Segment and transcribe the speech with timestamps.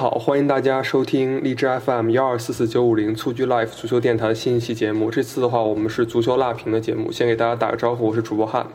[0.00, 5.10] 好，欢迎大家收听荔枝 FM 幺二四四九五零蹴鞠 Life 足球电台的新一期节目。
[5.10, 8.66] 这次的话，我们是足球辣评的节目，先给大家打个招呼，我是主播汉。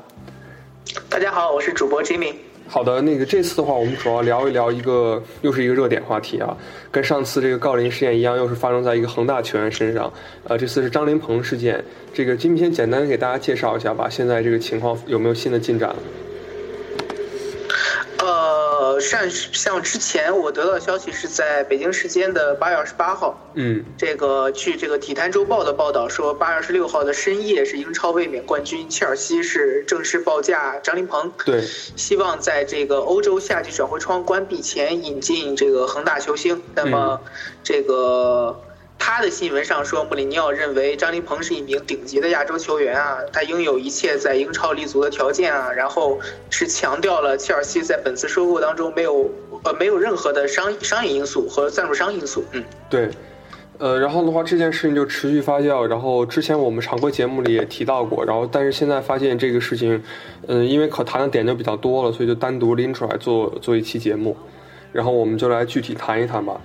[1.09, 2.35] 大家好，我是主播 Jimmy。
[2.67, 6.55] 好的，那个这次的话，我们主要聊一聊一个又是一个热点话题啊，
[6.91, 10.13] 跟上次这个郜林事件一样，又是发生在一个恒大球员身上。
[10.43, 11.83] 呃，这次是张琳芃事件。
[12.13, 15.95] 这个 Jimmy 先简单给大家介绍一下吧，现在这个情况有没有新的进展？
[18.85, 31.63] 呃，像像之前我得到消息是在北京时间的八月二十八号，嗯这个据这个《体坛周报》的报道说，八月二十六号的深夜是英超卫冕冠军切尔西是正式报价张琳芃，对，
[31.95, 36.61] 希望在这个欧洲夏季转会窗关闭前引进这个恒大球星。
[36.75, 37.19] 那么，
[37.63, 38.61] 这个
[38.97, 49.29] 他的新闻上说，穆里尼奥认为张琳芃是一名顶级的亚洲球员啊，他拥有一切在英超立足的条件啊，然后是强调了切尔西在本次收购当中没有
[49.63, 52.43] 呃没有任何的商商业因素和赞助商因素。
[52.53, 53.09] 嗯，对，
[53.77, 55.85] 呃，然后的话，这件事情就持续发酵。
[55.85, 60.01] 然后之前我们常规节目里也提到过，然后但是现在发现这个事情，
[60.47, 64.35] 嗯、因为可谈的点就比较多了，所以就单独拎出来做做一期节目。
[64.91, 66.59] 然后我们就来具体谈一谈吧。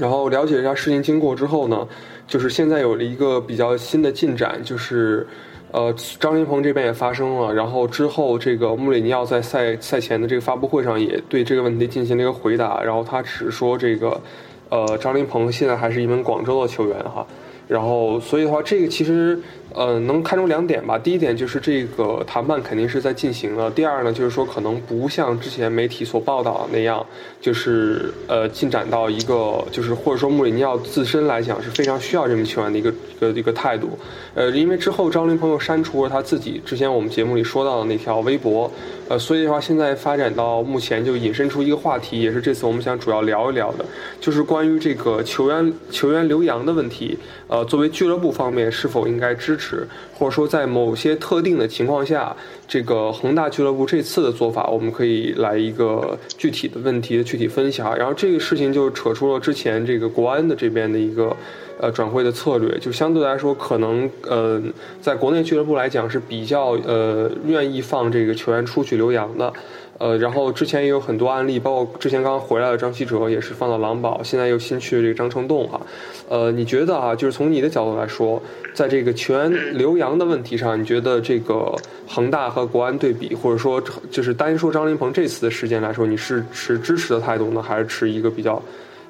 [0.00, 1.86] 然后了解一下事情经过之后呢，
[2.26, 5.26] 就是现在有了一个比较新的进展，就是。
[5.72, 14.20] 呃，张琳芃这边也发生了，然后之后这个穆里尼奥在赛赛前的这个发布会上也对这个问题进行了一个回答，然后他只说这个，
[14.68, 17.24] 呃，张琳芃现在还是一名广州的球员哈，
[17.68, 19.40] 然后所以的话，这个其实
[19.74, 27.04] 呃能看出两点吧，第一点就是这个谈判肯定是在进行了，第二呢就是说可能不像之前媒体所报道的那样，
[27.40, 33.98] 就是呃进展到一个就是或者说穆里尼奥自身来讲是非常需要这名球员的一个一个一个态度，
[34.34, 38.70] 呃，因为之后张琳朋友删除了他自己之前我们节目里说到的那条微博，
[39.08, 43.84] 呃，所以的话现在发展到目前就引申出一个话题，也是这次我们想主要聊一聊的，
[44.20, 47.16] 就是关于这个球员球员留洋的问题，
[47.46, 52.34] 呃，作为俱乐部方面是否应该支持，或者说在某些特定的情况下，
[52.66, 57.94] 这个恒大俱乐部这次的做法，我们可以来一个具体的问题的具体分析哈。
[57.94, 61.36] 然后这个事情就扯出了之前这个国安的这边的一个。
[61.82, 64.60] 呃，转会的策略就相对来说，可能呃，
[65.00, 69.50] 在国内俱乐部来讲是比较呃愿意放这个球员出去留洋的，
[70.00, 75.78] 呃，然后之前也有很多案例，包括之前刚刚回来的张稀哲也是放到狼堡，现在又新去的这个张成栋哈，
[76.26, 81.70] 呃，你觉得啊，就是从你的角度来说，在这个球员留洋的问题上，你觉得这个
[82.08, 83.78] 恒大和国安对比，或者说
[84.10, 88.62] 就是单说张琳芃这次的事件来说，你是持支持的态度呢，还是持一个比较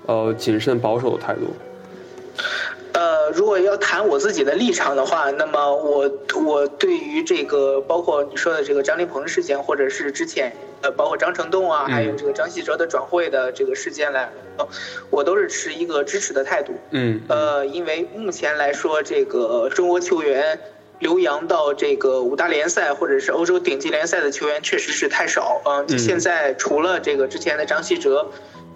[0.07, 1.55] 呃谨慎保守的态度？
[3.31, 6.11] 呃，如果要谈我自己的立场的话，那么我
[6.45, 10.53] 我对于这个包括你说的这个张立鹏事件，或者是之前
[10.83, 14.31] 呃包括张成栋啊，还有这个张稀哲的转会的这个事件来，
[15.11, 16.73] 我都是持一个支持的态度。
[16.91, 20.59] 嗯，呃，因为目前来说，这个中国球员
[20.99, 25.61] 留洋到这个五大联赛或者是欧洲顶级联赛的球员确实是太少。
[25.65, 28.27] 嗯，嗯现在除了这个之前的张稀哲，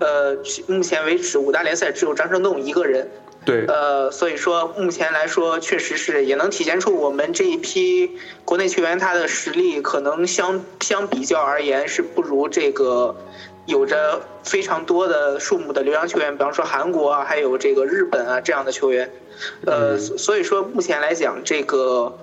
[0.00, 3.09] 呃，目前为止五大联赛只有张成栋一个人。
[3.44, 13.14] 对，呃，所以说目前来说，确实是也能体现出我们这一批国内球员他的实力可能相相比较而言是不如这个
[13.67, 19.11] 有着非常多的数目的留洋球员，比方说韩国啊，还有这个日本啊这样的球员。
[19.67, 22.17] 呃，所以说目前来讲，这个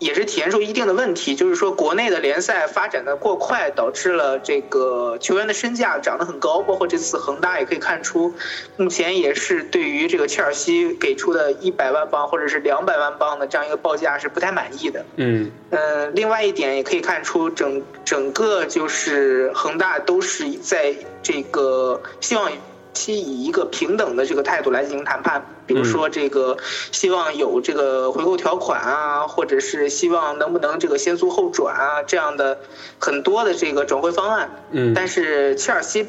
[0.00, 6.60] 也是体现出一定的问题，就是说国内的联赛发展的过快，导致了这个球员的身价涨得很高。
[6.62, 8.34] 包括这次恒大也可以看出，
[8.76, 15.04] 目前也是对于这个切尔西给出的一百万镑或者是两百万镑的这样一个报价是不太满意的。
[15.16, 22.50] 嗯呃，另外一点也可以看出整整个就是恒大都是在这个希望
[22.92, 25.44] 其以一个平等的这个态度来进行谈判。
[25.66, 26.56] 比如说这个
[26.92, 32.58] 希望有这个回购条款啊，或者是希望能不能这个先租后转啊这样的
[32.98, 34.64] 很多的这个转会方案。
[34.70, 36.06] 嗯但是切尔西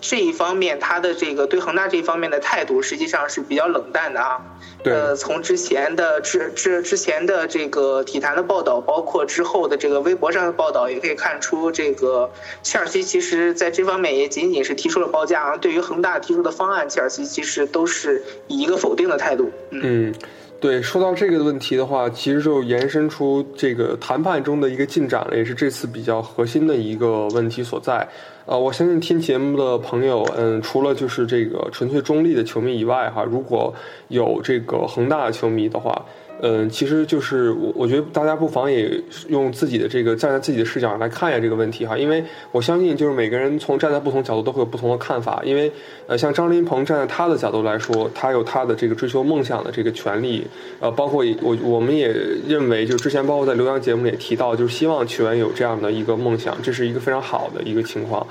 [0.00, 4.40] 这一方面，他的这个对恒大这一方面的态度实际上是比较冷淡的啊。
[4.84, 12.30] 对呃，从之前的之之之前的这个体坛的报道，包括之后的这个微博上的报道，也可以看出，这个
[12.62, 15.56] 切尔西其实在这方面也仅仅是提出了报价啊。
[15.56, 19.50] 对于恒大提出的方案，切尔西其实都是以一个否定的态度。
[19.70, 20.14] 嗯，
[20.60, 28.06] 对，说到这个问题的话，其实就延伸出这个谈判中的一个进展了，也是这次比较核心的一个问题所在。
[28.46, 33.74] 呃，我相信听节目的朋友，嗯，除了就是这个纯粹中立的球迷以外，哈，如果
[34.08, 36.04] 有这个恒大的球迷的话，
[36.42, 42.22] 嗯，其实就是我我觉得大家不妨也用自己的这个站在自己的视角来看一下这个问题哈，因为
[42.52, 45.72] 我相信就是每个人从站在不同角度都会有不同的看法，因为
[46.06, 50.46] 呃像张琳芃站在他的角度来说，他有他的这个追求梦想的这个权利，
[50.80, 52.08] 呃，包括我我们也
[52.46, 58.26] 认为，就之前包括在刘洋节目里也提到，就是希望球员有这样的一个梦想，这是一个非常好的一个情况。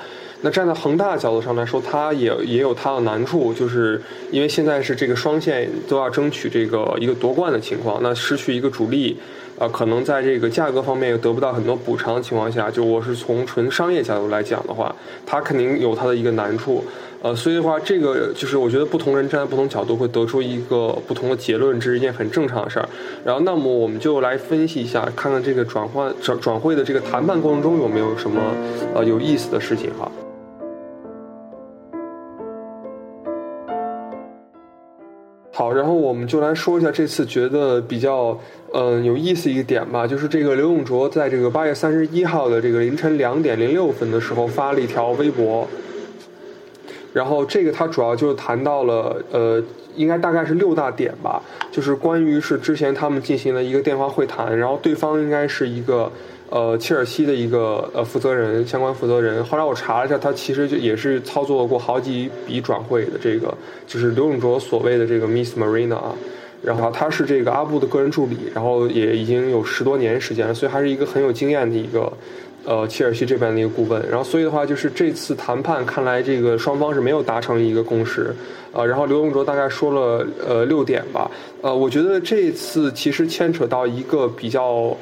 [0.45, 9.17] 那站在恒大的角度上来说，他也也有他的难处，就是因为现在是这个双线都要争取这个一个夺冠的情况，那失去一个主力，
[9.57, 14.93] 呃，可能在这个价格方面又得不到很多补偿的情况下，就我是从纯商业角度来讲的话，
[15.25, 16.83] 他肯定有他的一个难处，
[17.21, 22.89] 呃，所以的话，这个就是我觉得不同人站在不同角度会得出一个不同的结论，这是一件很正常的事儿。
[23.23, 28.41] 然后，那么我们就来分析一下，看看这个转换转转会的这个谈判过程中有没有什么
[28.93, 30.11] 呃有意思的事情哈。
[35.73, 38.37] 然后我们就来说一下这次觉得比较
[38.73, 45.67] 嗯、呃有意思一个点吧，就是这个刘永灼在这个八月三十一号的这个凌晨两点零六分的时候发了一条微博，
[47.13, 49.61] 然后这个他主要就谈到了呃，
[49.95, 51.41] 应该大概是六大点吧，
[51.71, 56.11] 就是关于是之前他们进行了一个电话会谈，然后对方应该是一个
[56.53, 59.43] 呃切尔西的一个呃负责人，相关负责人。
[59.43, 63.51] 后来我查了一下，他其实就也是操作过好几笔转会的，这个
[63.87, 66.13] 就是刘永灼所谓的这个 Miss Marina 啊。
[66.61, 72.13] 然后他是这个阿布的个人助理，然后也已经有十多年时间了，所以还是一个很有经验的一个
[72.65, 74.07] 呃切尔西这边的一个顾问。
[74.07, 78.33] 然后所以的话，就是这次谈判看来这个双方是没有达成一个共识，
[78.71, 81.29] 呃，然后刘永灼大概说了呃六点吧，
[81.61, 84.95] 呃，我觉得这次其实牵扯到一个比较。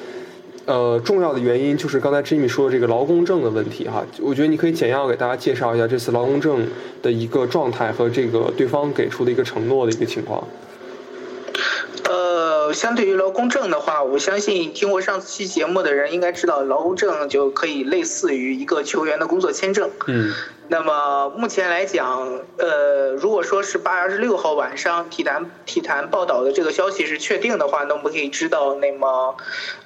[0.65, 6.67] 呃，重要的原因就是刚才 Jimmy 说的这个劳工证的问题哈，我觉得你可以简要给大家介绍一下这次劳工证
[7.01, 10.47] 的一个状态和这个对方给出的一个承诺的一个情况。
[12.09, 19.89] 呃，相对于劳工证的话，我相信听过上期节目的人应该知道，劳工证就可以类似于一个球员的工作签证。
[20.07, 20.31] 嗯
[20.71, 29.35] 那么目前来讲，呃，如果说是八月二十六号晚上体坛体坛报道的这个消息是确定的话，那我们可以知道，那么，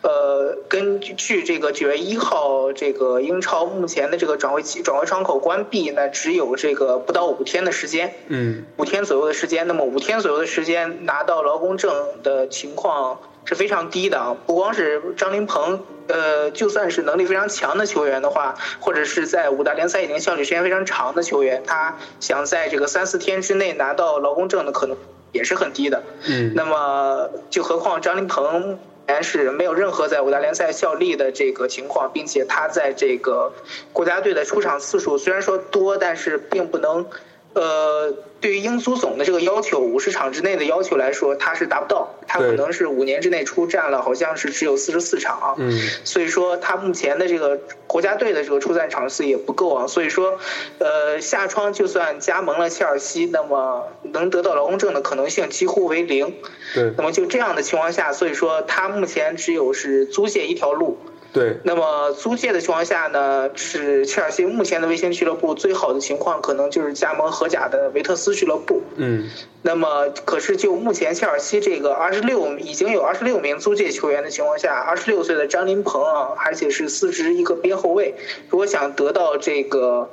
[0.04, 9.66] 呃，根据这个九月一号这个英超目前的这个转会期转会窗口关闭，那只有这个不到五天的时间，嗯五天左右的时间。
[9.66, 11.92] 那么五天左右的时间拿到劳工证
[12.22, 14.38] 的情况是非常低的啊！
[14.46, 24.96] 不光是张琳芃，呃，就算是能力非常强的球员的话，或者是在五大联赛已经效力时间非常长的球员，他想在这个三四天之内拿到劳工证的可能
[25.31, 26.04] 也是很低的。
[26.28, 33.51] 嗯那么，就何况张琳芃目前是没有任何在五大联赛效力的这个情况，并且他在这个
[33.94, 37.06] 国家队的出场次数虽然说多，但是并不能，
[37.55, 45.55] 呃，对于英足总的这个要求，五十场之内的要求来说，他是达不到，他可能是五年之内出战了，好像是只有四十四场。
[45.57, 45.71] 嗯
[46.03, 50.38] 所以说他目前的这个国家队的这个出战场次也不够啊，所以说，
[50.79, 56.35] 呃，夏窗就算加盟了切尔西，那么能得到劳工证的可能性几乎为零。
[56.74, 60.97] 对那么就这样的情况下，所以说他目前只有是租借一条路。
[61.36, 61.58] 对。
[61.63, 68.82] 那么租借的情况下呢，是切尔西目前的卫星俱乐部最好的情况，可能就是加盟荷甲的维特斯俱乐部。
[68.96, 69.30] 嗯。
[69.62, 78.15] 那么，可是就目前切尔西这个二十六已经有二十六名租借球员的情况下，二十六岁的张琳鹏啊，而且是司职一个边后卫，
[78.50, 80.10] 如果想得到这个，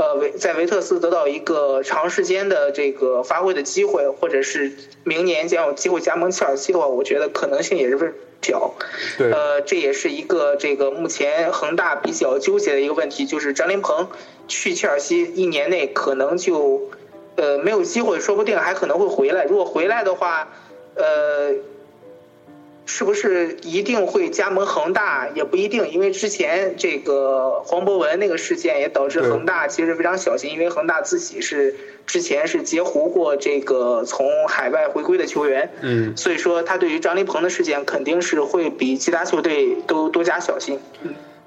[0.00, 4.72] 呃维在维特斯得到一个长时间的这个发挥的机会，或者是
[5.04, 8.74] 明年将有机会加盟切尔西的话，我觉得可能性也是非常小。
[9.18, 14.06] 对呃，这也是一个这个目前恒大比较纠结的一个问题，就是张琳芃
[14.48, 16.80] 去切尔西一年内可能就
[17.36, 19.44] 呃没有机会，说不定还可能会回来。
[19.44, 20.48] 如果回来的话，
[20.94, 21.52] 呃，
[22.92, 40.80] 是不是一定会加盟恒大也不一定，因为之前这个黄博文那个事件也导致恒大其实非常小心，因为恒大自己是之前是截胡过这个从海外回归的球员，嗯，所以说他对于张琳芃的事件肯定是会比其他球队都多加小心。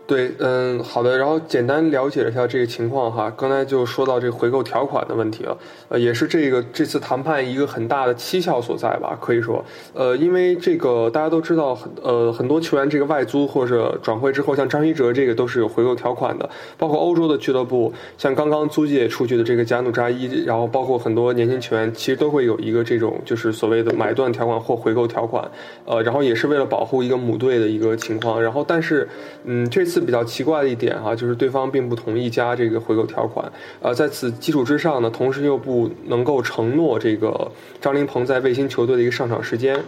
[0.05, 3.33] 对，嗯，好的，然后简单了解了一下这个情况哈。
[3.37, 5.57] 刚才就说到这个回购条款的问题了，
[5.87, 25.49] 呃，也是这个这次谈判一个很大的蹊跷所在吧，可以说，呃，因为这个大家都知道，很呃很多球员这个外租或者转会之后，像张一哲这个都是有回购条款的，包括欧洲的俱乐部，像刚刚租借出去的这个加努扎伊，然后包括很多年轻球员，其实都会有一个这种就是所谓的买断条款或回购条款，
[25.85, 29.07] 呃，然后也是为了保护一个母队的一个情况，然后但是，
[29.45, 39.79] 嗯，这次比较奇怪的一点哈、就是对方并不同意加这个回购条款，呃，在此基础之上呢，同时又不能够承诺这个张琳芃在卫星球队的一个上场时间。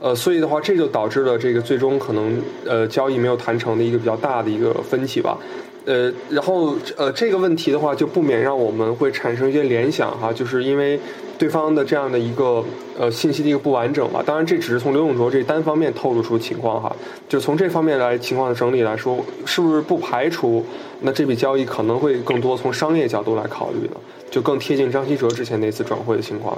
[0.00, 5.36] 呃，所以的话，这就导致了这个最终可能呃交易没有谈成的一个比较大的一个分歧吧。
[5.84, 10.98] 呃，然后呃这个问题的话，就不免让我们会产生一些联想哈，就是因为
[11.38, 12.64] 对方的这样的一个
[12.98, 14.22] 呃信息的一个不完整吧。
[14.24, 16.94] 当然，这只是从刘永灼这单方面透露出情况哈。
[17.28, 20.64] 就从这方面来情况的整理来说，是不是不排除
[21.00, 23.96] 那这笔交易可能会更多从商业角度来考虑呢？
[24.30, 26.56] 就更贴近张稀哲之前那次转会的情况。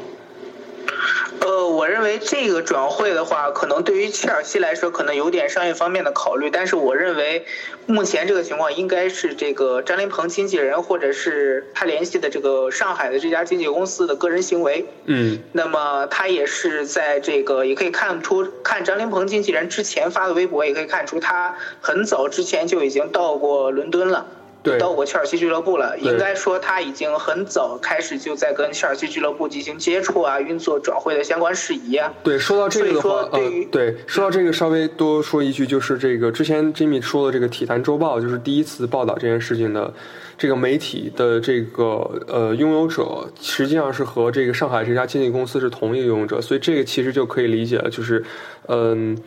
[1.72, 6.50] 呃，我认为这个转会的话，可能对于切尔西来说，可能有点商业方面的考虑。
[6.50, 7.46] 但是我认为，
[7.86, 14.84] 目前这个情况应该是这个张琳芃经纪人或者是他联系的这个上海的这家经纪公司的个人行为。
[15.06, 24.26] 嗯那么他也是在这个，也可以看出，看张琳芃经纪人之前发的微博，也可以看出他很早之前就已经到过伦敦了。
[24.62, 32.12] 对到过切尔西俱乐部了，应该说他已经很早开始就在跟切尔西俱乐部进行接触啊，运作转会的相关事宜啊。
[32.22, 39.92] 对，说到这个的话说，对于呃，对，说到这个，稍微多说一句，就是这个之前 Jimmy 说的这个《体坛周报》，就是第一次报道这件事情的
[40.38, 48.22] 这个媒体的这个呃拥有者，实际上是和这个上海这家经纪公司是同一个拥有者，所以这个其实就可以理解了，就是
[48.68, 49.16] 嗯。
[49.16, 49.22] 呃，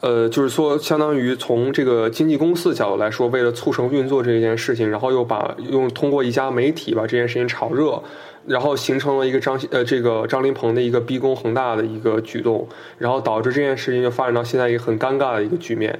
[0.00, 8.00] 呃就是说，相当于从这个经纪公司的角度来说，为了促成运作这件事情，然后又把用通过一家媒体把这件事情炒热，
[8.46, 15.98] 然后形成了一个张呃这个张林鹏的一个逼宫恒大的一个举动，然后导致这件事情就发展到现在一个很尴尬的一个局面。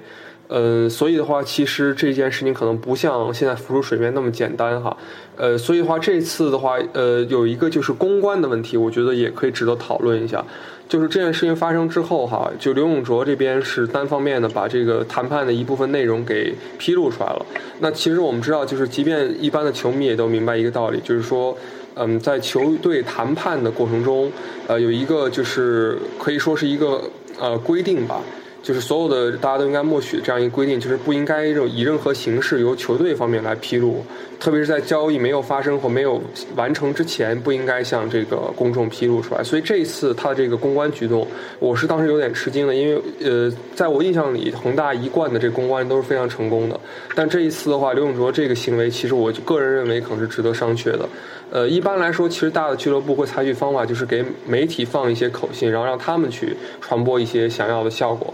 [0.48, 4.96] 呃，所以的话，其实这件事情可能不像现在浮出水面那么简单哈。
[5.36, 10.42] 呃，所以的话，这次的话，呃，有一个就是公关的问题，我觉得也可以值得讨论一下。
[10.88, 17.46] 就是这件事情发生之后哈，就刘永灼这边是单方面的把这个谈判的一部分内容给披露出来了。
[17.80, 21.54] 那其实我们知道，就是即便一般的球迷也都明白一个道理，就是说，
[21.94, 24.32] 嗯，在球队谈判的过程中，
[24.66, 27.02] 呃，有一个就是可以说是一个
[27.38, 28.22] 呃规定吧。
[28.62, 34.04] 就是所有的大家都应该默许这样一个规定，就是不应该以任何形式由球队方面来披露，
[34.38, 36.20] 特别是在交易没有发生或没有
[36.56, 39.42] 完成之前，不应该向这个公众披露出来。
[39.42, 41.26] 所以这一次他的这个公关举动，
[41.58, 46.78] 我是当时有点吃惊的，因为呃，在我印象里，恒大一贯的这公关都是非常成功的，
[47.14, 51.08] 但这一次的话，刘永灼这个行为，其实我个人认为可能是值得商榷的。
[51.50, 58.32] 呃，一般来说，其实大的俱乐部会采取方法，就是给媒体放一些口信，然后让他们去传播一些想要的效果。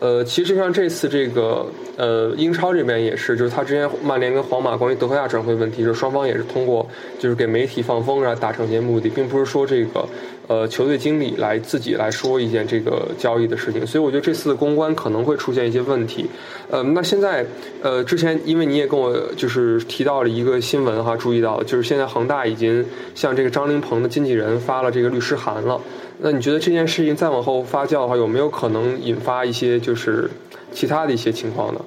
[0.00, 1.66] 呃，其实像这次这个
[1.96, 6.86] 呃英超这边也是，就是他之前曼联跟皇马关于德赫亚转会问题，就是双方也是通过
[7.18, 10.06] 就是给媒体放风，然后达成一些目的，并不是说这个
[10.46, 13.86] 呃球队经理来自己来说一件这个交易的事情。
[13.86, 16.26] 所以我觉得这次的公关可能会出现一些问题。
[16.70, 17.46] 呃，那现在
[17.82, 22.84] 呃之前因为你也跟我就是提到了一个新闻哈，注意到就是现在恒大已经
[23.14, 25.80] 向这个张琳芃的经纪人发了这个律师函了。
[26.18, 30.30] 那你觉得这件事情再往后发酵的话，有没有可能引发一些就是
[30.72, 31.80] 其他的一些情况呢？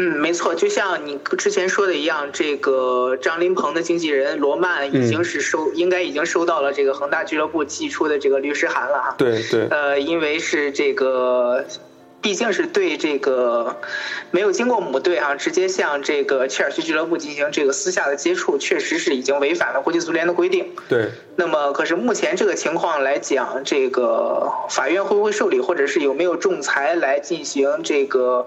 [0.00, 9.14] 嗯，没错，就像你之前说的一样，这个张林鹏的经纪人罗曼已经是收，应该已经收到了这个恒大俱乐部寄出的这个律师函了哈。
[9.18, 11.64] 对对，呃，因为是这个，
[12.20, 13.76] 毕竟是对这个
[14.30, 20.70] 没有经过母队哈、直接向这个切尔西俱乐部进行这个私下的接触，确实是已经违反了国际足联的规定。
[20.88, 28.46] 对那么，可是目前这个情况来讲，这个法院会不会受理，或者是有没有仲裁来进行这个，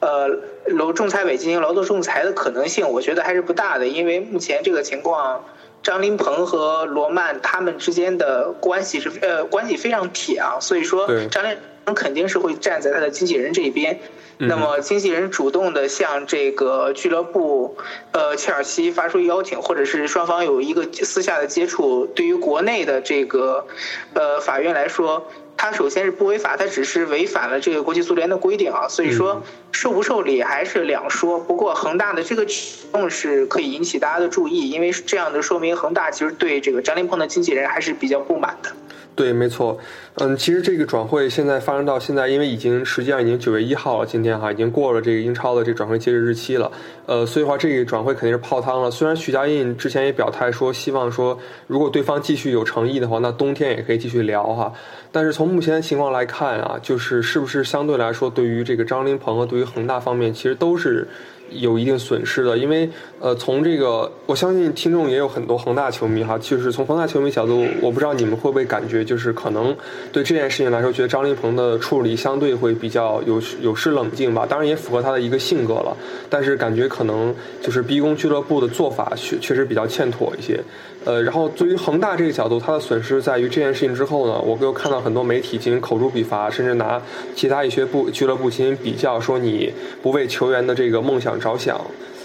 [0.00, 0.28] 呃，
[0.66, 5.44] 劳仲裁委进行劳动仲裁的可能性，我觉得还是不大的，因为目前这个情况，
[5.82, 13.98] 张林鹏和罗曼他们之间的关系是 呃关系非常铁啊，所以说张林鹏肯定是会站在他的经纪人这一边。
[14.38, 17.74] 嗯那么，经纪人主动的向这个俱乐部，
[18.12, 23.66] 呃，切尔西发出邀请，或者是双方有一个私下的接触，对于国内的这个，
[24.12, 25.26] 呃，法院来说，
[25.56, 31.38] 它首先是不违法，它只是违反了这个国际足联的规定啊，所以说受不受理还是两说。
[31.40, 38.70] 不过恒大的这个举动是可以引起大家的注意，因为这样的说明恒大其实对这个张琳芃的经纪人还是比较不满的。
[39.16, 39.78] 对，没错，
[40.16, 46.70] 嗯，其实这个转会现在发生到现在，因为已经实际上已经九月一号了，今天哈已经过了这个英超的这个转会截止日期了，
[47.06, 48.90] 呃，所以话这个转会肯定是泡汤了。
[48.90, 54.70] 虽然许家印之前也表态说，希望说如果对方继续有诚意的话，那冬天也可以继续聊哈。
[55.10, 61.08] 但是从目前的情况来看啊，就是是不是相对来说，对于这个张琳芃和对于恒大方面，其实都是。
[61.50, 62.88] 有一定损失的，因为
[63.20, 69.74] 呃，从这个我相信听众也有很多恒大球迷哈，就是从恒大球迷角度，我不知道你们会不会感觉，就是可能
[70.12, 75.96] 对这件事情来说，觉得张琳芃的处理相对会比较有有失冷静吧，当然也符合他的一个性格了，
[76.28, 80.60] 但是感觉可能就是逼宫俱乐部的做法确确实比较欠妥一些。
[81.06, 87.00] 呃，然后对于恒大这个角度，它的损失在于这件事情之后呢，我又看到很多媒体进行口诛笔伐，甚至拿
[87.36, 89.72] 其他一些部俱乐部进行比较，说你
[90.02, 91.80] 不为球员的这个梦想着想，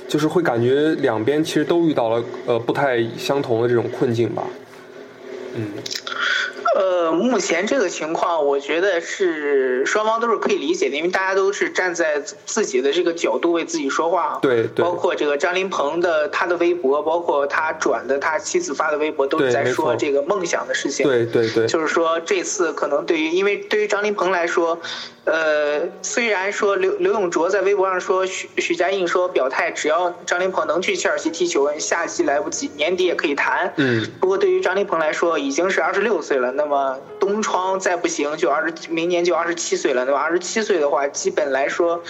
[0.08, 4.44] 就是会感觉两边其实都遇到了呃不太相同的这种困境吧，
[5.54, 5.68] 嗯。
[6.76, 14.40] 呃，目前这个情况，我觉得是双方都是可以理解的，因为大家都是站在自己的这个角度为自己说话。
[14.42, 21.06] 对，包括这个张琳芃的他的微博，包括他转的他妻子发的微博，都是在说这个梦想的事情。
[21.06, 24.80] 对对对，就是说这次可能对于，因为对于张琳芃来说。
[25.24, 33.72] 呃，虽然说刘刘永卓在微博上说许许家印说表态，只要张琳芃能去切尔西踢球，下季来不及，年底也可以谈。
[33.76, 34.04] 嗯。
[34.20, 40.04] 不过对于张琳芃来说，已经是二十六六岁了，那么东窗再不行就二十，明年就二十七岁了。
[40.04, 42.04] 那么二十七岁的话，基本来说，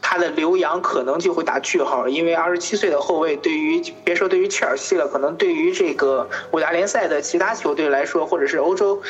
[0.00, 9.02] 他的留洋可能就会打句号，因为二十七岁的后卫，对于别说对于切尔西了，可能对于这个五大联赛的其他球队来说，或者是欧洲，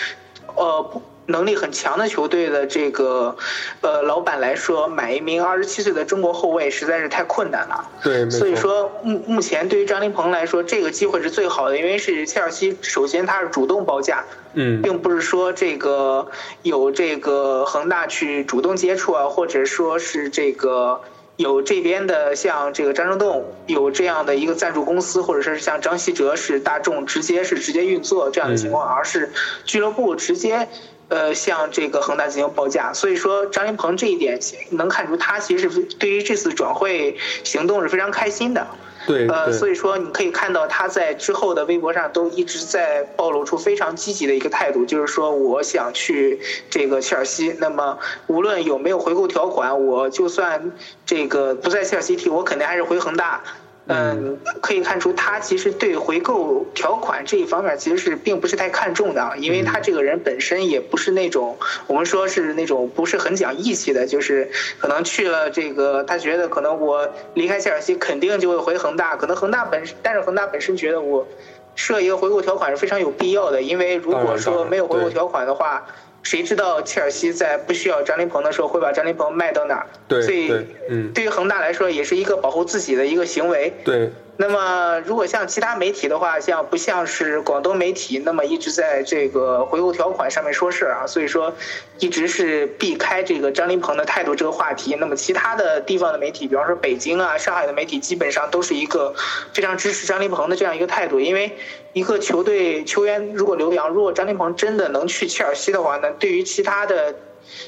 [0.56, 1.02] 呃。
[1.26, 3.36] 能力很强的球队的这个，
[3.80, 7.88] 呃，老板来说，买一名二十七岁的中国后卫实在是太困难了。
[8.02, 14.24] 对，所以说目目前对于张琳芃来说，这个机会是最好的，因为是切尔西首先他是主动报价，
[14.54, 16.26] 嗯，并不是说这个
[16.62, 21.00] 有这个恒大去主动接触啊，或者说是这个
[21.36, 29.30] 有这边的像这个张成栋有这样的一个赞助公司，或者说是像张稀哲是大众直接是直接运作这样的情况，而是
[29.64, 30.68] 俱乐部直接。
[31.12, 34.38] 呃，向这个恒大进行报价，所以说张琳芃这一点
[34.70, 38.66] 能看出，他其实是对于这次转会行动是非常开心的。
[39.06, 47.98] 对，呃，所以说你可以看到他在之后的微博上都一直在暴露出非常积极的一个态度，就是说我想去这个切尔西，那么
[48.28, 50.72] 无论有没有回购条款，我就算
[51.04, 53.42] 这个不在切尔西踢，我肯定还是回恒大。
[53.88, 61.56] 嗯，可以看出他其实对回购条款这一方面其实是并不是太看重的，因为他这个人本身也不是那种
[61.88, 71.26] 我们说是那种不是很讲义气的，就是可能去了这个他觉得可能我离开切尔西肯定就会回恒大，可能恒大本但是恒大本身觉得我
[71.74, 75.84] 设一个回购条款是非常有必要的，因为如果说没有回购条款的话。
[76.22, 79.86] 谁知道切尔西在不需要张琳芃的时候会把张琳芃卖到哪儿？
[80.08, 80.52] 对，所以，
[80.88, 83.72] 嗯，对于恒大来说也是一个保护自己的一个行为。
[83.84, 84.10] 对。
[84.36, 91.06] 那么，如果像其他媒体的话，像不像是广东媒体那么一直在这个回购条款上面说事儿啊？
[91.06, 91.54] 所以说，
[91.98, 94.96] 一直是避开这个张琳芃的态度这个话题。
[94.98, 99.14] 那么，其他的地方的媒体，比方说北京啊、上海的媒体，基本上都是一个
[99.52, 101.56] 非常支持张琳芃的这样一个态度，因为。
[101.94, 107.14] 一个球队球员如果留洋，如果张琳芃真的能去切尔西的话，那对于其他的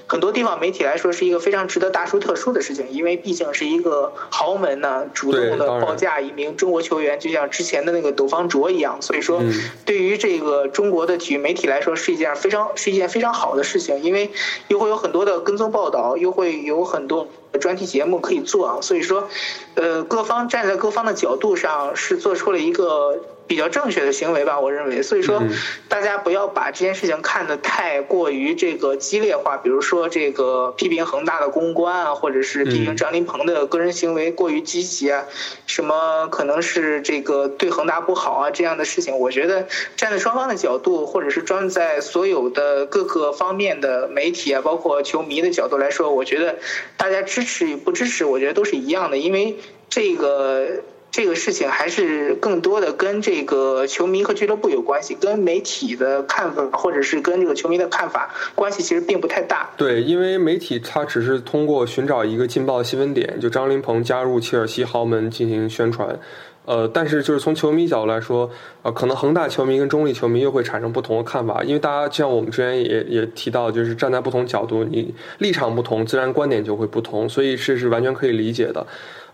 [0.07, 9.42] 很多地方媒体来说是一个非常值得大书特书的事情，因为毕竟是一个豪门呢，主动的报价一名中国球员，就像之前的那个董方卓一样，所以说
[9.85, 14.31] 对于这个中国的体育媒体来说是一件非常是一件非常好的事情，因为
[14.68, 17.29] 又会有很多的跟踪报道，又会有很多
[17.61, 19.29] 专题节目可以做啊，所以说，
[19.75, 23.18] 呃，各方站在各方的角度上是做出了一个。
[23.46, 25.02] 比较正确的行为吧，我认为。
[25.02, 25.42] 所以说，
[25.88, 35.24] 大家不要把这件事情看得太过于这个激烈化，比如说这个批评恒大的公关啊，或者是批评张琳芃的个人行为过于积极啊，
[35.66, 39.18] 什么可能是这个对恒大不好啊这样的事情。
[39.18, 46.57] 我觉得站在双方的角度，或者是站在所有的各个方面的媒体啊，包括球迷的角度来说，我觉得
[46.96, 49.59] 大家支持与不支持，我觉得都是一样的，因为
[49.90, 50.83] 这个。
[51.14, 59.70] 这个事情还是更多的跟这个球迷和俱乐部有关系，跟媒体的看法或者是跟这个球迷的看法关系其实并不太大。
[59.77, 66.18] 对，因为媒体它只是通过寻找一个劲爆的新闻点，就张琳芃加入切尔西豪门进行宣传。
[66.64, 68.50] 呃，但是就是从球迷角度来说，
[68.83, 78.85] 呃，可能恒大球迷跟中立球迷又会产生不同的看法，因为大家像我们之前也也提到，就是站在不同角度，你立场不同，自然观点就会不同，所以这是完全可以理解的。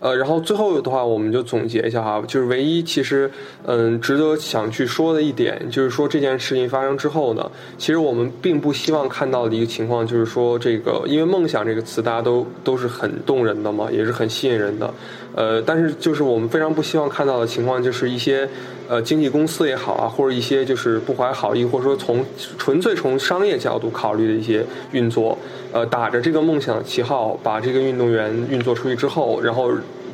[0.01, 3.29] 呃，然后最后的话，我们就总结一下哈，就是唯一其实，
[3.67, 14.91] 嗯，值得想去说的一点，就是说这件事情发生之后呢，其实我们并不希望看到的一个情况，就是说这个，因为梦想这个词大家都都是很动人的嘛，也是很吸引人的，
[15.35, 18.49] 呃，但是就是我们非常不希望看到的情况，就是一些
[18.91, 22.25] 呃经纪公司也好啊，或者一些就是不怀好意，或者说从
[22.57, 25.37] 纯粹从商业角度考虑的一些运作。
[25.71, 29.71] 呃，打着这个梦想旗号，把这个运动员运作出去之后，然后，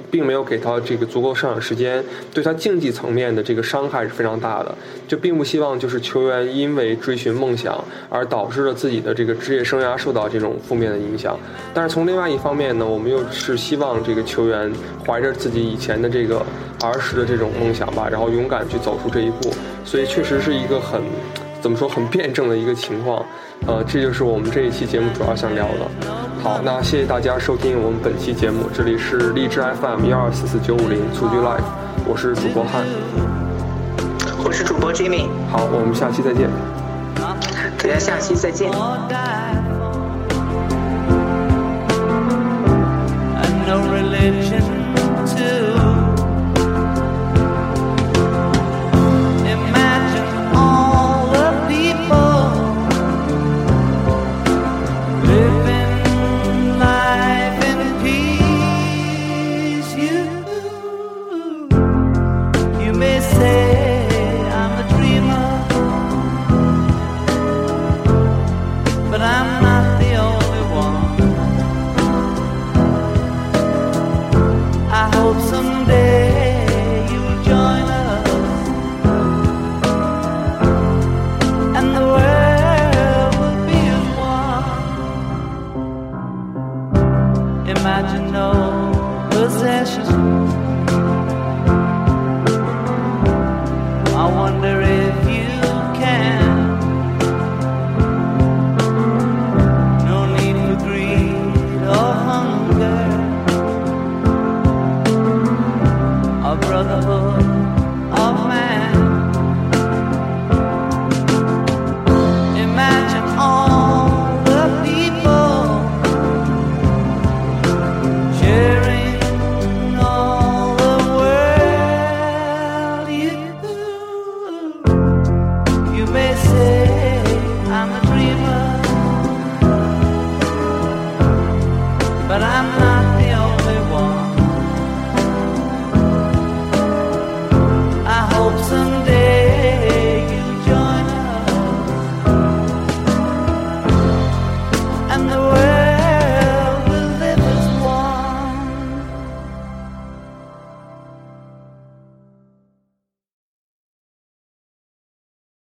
[0.09, 4.75] 并没有给他这个足够上场时间，对他竞技层面的这个伤害是非常大的。
[5.07, 11.39] 就并不希望就是球员因为追寻梦想而导致了自己的这个职业生涯受到这种负面的影响。
[11.73, 14.71] 但是从另外一方面呢，我们又是希望这个球员
[15.05, 16.45] 怀着自己以前的这个
[16.81, 19.53] 儿时的这种梦想吧，然后勇敢去走出这一步。
[19.85, 21.01] 所以确实是一个很。
[21.59, 23.25] 怎么说很辩证的一个情况，
[23.65, 26.26] 呃，这就是我们这一期节目主要想聊的。
[26.43, 31.63] 好，那谢谢大家收听我们本期节目，这里是荔枝 FM 幺二四四九五零蹴鞠 Live，
[32.05, 32.83] 我是主播汉，
[34.45, 35.27] 我是主播 Jimmy。
[35.51, 36.49] 好，我们下期再见。
[37.77, 38.71] 大家下期再见。